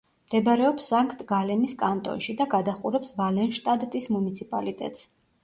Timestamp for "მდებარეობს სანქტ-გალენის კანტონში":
0.27-2.35